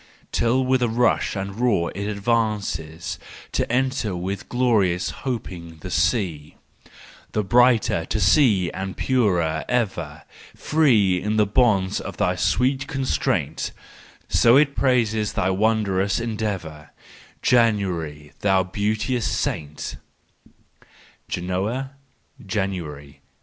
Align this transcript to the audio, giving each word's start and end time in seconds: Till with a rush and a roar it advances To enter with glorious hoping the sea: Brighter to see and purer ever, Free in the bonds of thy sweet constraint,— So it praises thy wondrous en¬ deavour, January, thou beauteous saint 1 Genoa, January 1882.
Till 0.31 0.65
with 0.65 0.81
a 0.81 0.89
rush 0.89 1.35
and 1.35 1.51
a 1.51 1.53
roar 1.53 1.91
it 1.93 2.07
advances 2.07 3.19
To 3.51 3.71
enter 3.71 4.15
with 4.15 4.49
glorious 4.49 5.11
hoping 5.29 5.77
the 5.81 5.91
sea: 5.91 6.55
Brighter 7.33 8.05
to 8.05 8.19
see 8.19 8.71
and 8.71 8.97
purer 8.97 9.63
ever, 9.69 10.23
Free 10.55 11.21
in 11.21 11.37
the 11.37 11.45
bonds 11.45 11.99
of 12.01 12.17
thy 12.17 12.35
sweet 12.35 12.87
constraint,— 12.87 13.71
So 14.27 14.57
it 14.57 14.75
praises 14.75 15.33
thy 15.33 15.51
wondrous 15.51 16.19
en¬ 16.19 16.35
deavour, 16.35 16.89
January, 17.43 18.31
thou 18.39 18.63
beauteous 18.63 19.27
saint 19.27 19.97
1 20.81 20.87
Genoa, 21.29 21.91
January 22.43 22.89
1882. 22.89 23.21